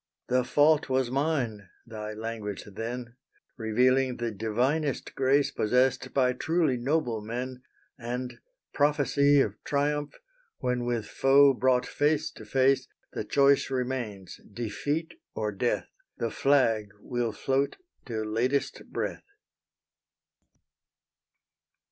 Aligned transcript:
"The 0.29 0.43
fault 0.43 0.89
was 0.89 1.11
mine," 1.11 1.69
thy 1.85 2.13
language 2.13 2.63
then, 2.65 3.17
Revealing 3.55 4.17
the 4.17 4.31
divinest 4.31 5.13
grace 5.13 5.51
Possessed 5.51 6.11
by 6.11 6.33
truly 6.33 6.75
noble 6.75 7.21
men, 7.21 7.61
And, 7.99 8.39
prophecy 8.73 9.41
of 9.41 9.63
triumph, 9.63 10.15
when 10.57 10.85
With 10.85 11.05
foe 11.05 11.53
brought 11.53 11.85
face 11.85 12.31
to 12.31 12.45
face, 12.45 12.87
The 13.13 13.23
choice 13.23 13.69
remains, 13.69 14.39
defeat 14.51 15.19
or 15.35 15.51
death, 15.51 15.85
The 16.17 16.31
flag 16.31 16.89
will 16.99 17.31
float 17.31 17.77
till 18.03 18.23
latest 18.25 18.81
breath. 18.91 19.25